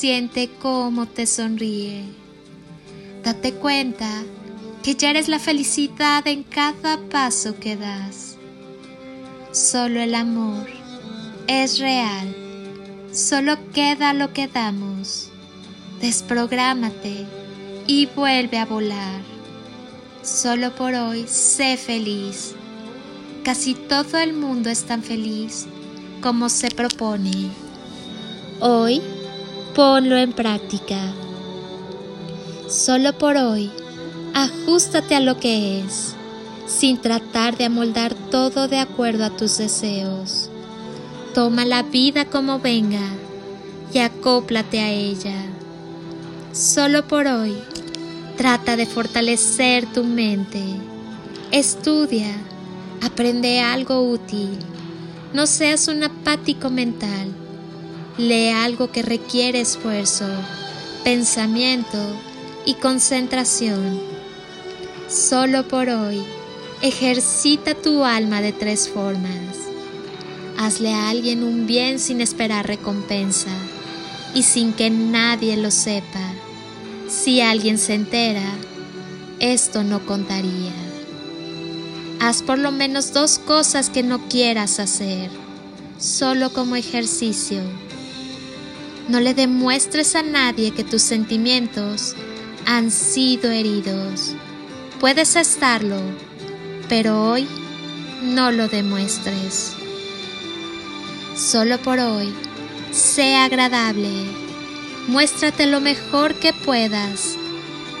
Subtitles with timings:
[0.00, 2.06] Siente cómo te sonríe.
[3.22, 4.08] Date cuenta
[4.82, 8.38] que ya eres la felicidad en cada paso que das.
[9.52, 10.66] Solo el amor
[11.48, 12.34] es real.
[13.12, 15.28] Solo queda lo que damos.
[16.00, 17.26] Desprográmate
[17.86, 19.20] y vuelve a volar.
[20.22, 22.54] Solo por hoy sé feliz.
[23.44, 25.66] Casi todo el mundo es tan feliz
[26.22, 27.50] como se propone.
[28.60, 29.02] Hoy
[29.74, 30.98] ponlo en práctica.
[32.68, 33.70] Solo por hoy,
[34.34, 36.14] ajustate a lo que es,
[36.66, 40.50] sin tratar de amoldar todo de acuerdo a tus deseos.
[41.34, 43.06] Toma la vida como venga
[43.92, 45.36] y acóplate a ella.
[46.52, 47.56] Solo por hoy,
[48.36, 50.62] trata de fortalecer tu mente.
[51.52, 52.34] Estudia,
[53.02, 54.50] aprende algo útil.
[55.32, 57.39] No seas un apático mental
[58.20, 60.26] Lee algo que requiere esfuerzo,
[61.04, 61.96] pensamiento
[62.66, 63.98] y concentración.
[65.08, 66.22] Solo por hoy,
[66.82, 69.56] ejercita tu alma de tres formas.
[70.58, 73.48] Hazle a alguien un bien sin esperar recompensa
[74.34, 76.34] y sin que nadie lo sepa.
[77.08, 78.52] Si alguien se entera,
[79.38, 80.74] esto no contaría.
[82.20, 85.30] Haz por lo menos dos cosas que no quieras hacer,
[85.98, 87.62] solo como ejercicio
[89.10, 92.14] no le demuestres a nadie que tus sentimientos
[92.64, 94.36] han sido heridos.
[95.00, 96.00] Puedes estarlo,
[96.88, 97.48] pero hoy
[98.22, 99.72] no lo demuestres.
[101.34, 102.32] Solo por hoy,
[102.92, 104.10] sé agradable.
[105.08, 107.34] Muéstrate lo mejor que puedas.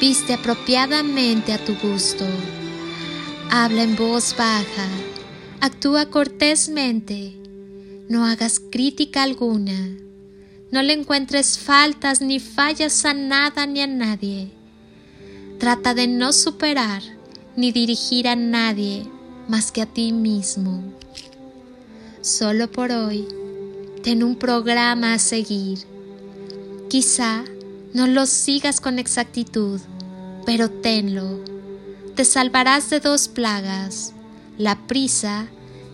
[0.00, 2.24] Viste apropiadamente a tu gusto.
[3.50, 4.86] Habla en voz baja.
[5.60, 7.34] Actúa cortésmente.
[8.08, 10.09] No hagas crítica alguna.
[10.72, 14.52] No le encuentres faltas ni fallas a nada ni a nadie.
[15.58, 17.02] Trata de no superar
[17.56, 19.04] ni dirigir a nadie
[19.48, 20.80] más que a ti mismo.
[22.20, 23.26] Solo por hoy,
[24.04, 25.80] ten un programa a seguir.
[26.88, 27.44] Quizá
[27.92, 29.80] no lo sigas con exactitud,
[30.46, 31.40] pero tenlo.
[32.14, 34.12] Te salvarás de dos plagas,
[34.56, 35.48] la prisa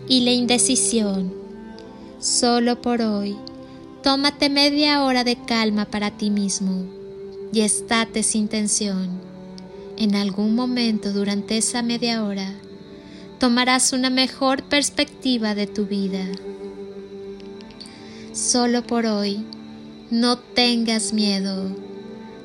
[0.07, 1.33] y la indecisión.
[2.19, 3.35] Solo por hoy
[4.03, 6.85] Tómate media hora de calma para ti mismo
[7.51, 9.19] y estate sin tensión.
[9.97, 12.53] En algún momento durante esa media hora
[13.39, 16.25] tomarás una mejor perspectiva de tu vida.
[18.33, 19.43] Solo por hoy,
[20.11, 21.75] no tengas miedo.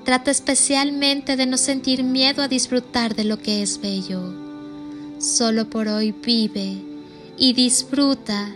[0.05, 4.33] Trata especialmente de no sentir miedo a disfrutar de lo que es bello.
[5.19, 6.83] Solo por hoy vive
[7.37, 8.53] y disfruta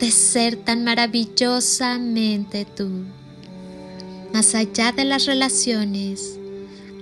[0.00, 2.88] de ser tan maravillosamente tú.
[4.32, 6.38] Más allá de las relaciones,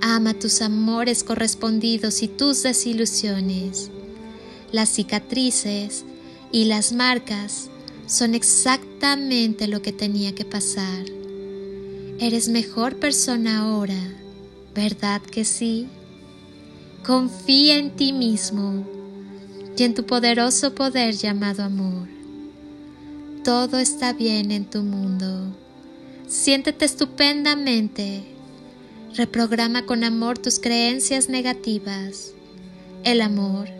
[0.01, 3.93] ama tus amores correspondidos y tus desilusiones.
[4.73, 6.05] Las cicatrices
[6.51, 7.71] y las marcas
[8.07, 11.05] son exactamente lo que tenía que pasar.
[12.19, 14.13] Eres mejor persona ahora,
[14.75, 15.87] ¿verdad que sí?
[17.07, 18.85] Confía en ti mismo
[19.77, 22.18] y en tu poderoso poder llamado amor
[23.49, 25.57] todo está bien en tu mundo.
[26.29, 28.23] Siéntete estupendamente.
[29.17, 32.33] Reprograma con amor tus creencias negativas.
[33.05, 33.71] El amor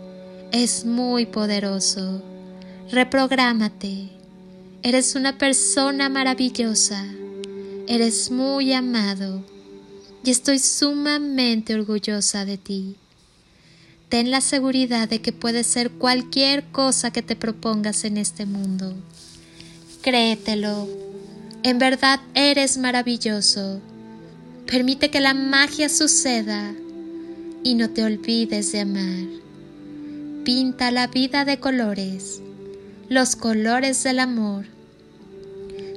[0.51, 2.23] es muy poderoso.
[2.91, 4.09] Reprográmate.
[4.81, 7.05] Eres una persona maravillosa.
[7.87, 9.43] Eres muy amado
[10.23, 12.95] y estoy sumamente orgullosa de ti.
[14.09, 18.95] Ten la seguridad de que puedes ser cualquier cosa que te propongas en este mundo.
[20.01, 20.87] Créetelo.
[21.61, 23.81] En verdad eres maravilloso.
[24.65, 26.73] Permite que la magia suceda
[27.63, 29.27] y no te olvides de amar.
[30.45, 32.41] Pinta la vida de colores,
[33.09, 34.67] los colores del amor.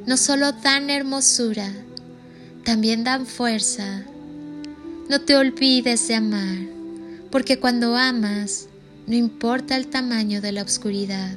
[0.05, 1.73] No solo dan hermosura,
[2.65, 4.03] también dan fuerza.
[5.09, 6.59] No te olvides de amar,
[7.31, 8.67] porque cuando amas,
[9.07, 11.37] no importa el tamaño de la oscuridad,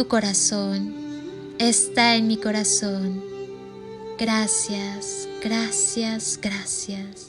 [0.00, 0.94] Tu corazón
[1.58, 3.22] está en mi corazón.
[4.18, 7.28] Gracias, gracias, gracias.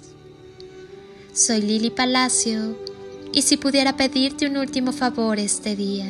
[1.34, 2.78] Soy Lili Palacio
[3.34, 6.08] y si pudiera pedirte un último favor este día,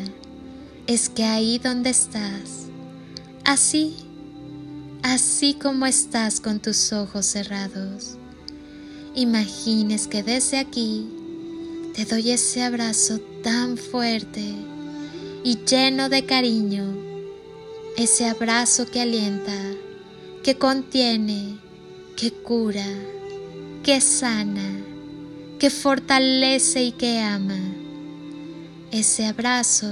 [0.85, 2.67] es que ahí donde estás,
[3.43, 3.95] así
[5.01, 8.17] así como estás con tus ojos cerrados.
[9.15, 11.09] Imagines que desde aquí
[11.95, 14.53] te doy ese abrazo tan fuerte
[15.43, 16.85] y lleno de cariño,
[17.97, 19.57] ese abrazo que alienta,
[20.43, 21.57] que contiene,
[22.15, 22.85] que cura,
[23.83, 24.79] que sana,
[25.59, 27.59] que fortalece y que ama.
[28.91, 29.91] Ese abrazo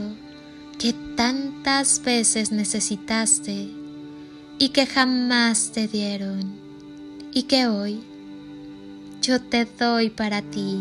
[0.78, 3.70] que tantas veces necesitaste
[4.60, 6.54] y que jamás te dieron
[7.34, 8.02] y que hoy
[9.22, 10.78] yo te doy para ti.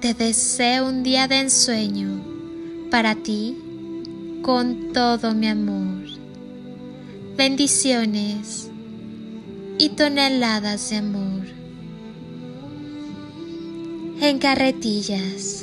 [0.00, 2.27] Te deseo un día de ensueño
[2.90, 3.56] para ti
[4.42, 6.04] con todo mi amor.
[7.36, 8.70] Bendiciones
[9.78, 11.44] y toneladas de amor.
[14.20, 15.57] En carretillas.